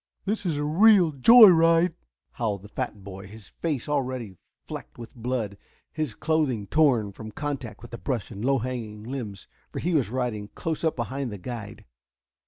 "This 0.25 0.47
is 0.47 0.57
a 0.57 0.63
real 0.63 1.11
joy 1.11 1.49
ride," 1.49 1.93
howled 2.31 2.63
the 2.63 2.69
fat 2.69 3.03
boy, 3.03 3.27
his 3.27 3.49
face 3.49 3.87
already 3.87 4.35
flecked 4.65 4.97
with 4.97 5.13
blood, 5.13 5.59
his 5.93 6.15
clothing 6.15 6.65
torn, 6.65 7.11
from 7.11 7.29
contact 7.31 7.83
with 7.83 8.03
brush 8.03 8.31
and 8.31 8.43
low 8.43 8.57
hanging 8.57 9.03
limbs, 9.03 9.47
for 9.71 9.77
he 9.77 9.93
was 9.93 10.09
riding 10.09 10.47
close 10.55 10.83
up 10.83 10.95
behind 10.95 11.31
the 11.31 11.37
guide. 11.37 11.85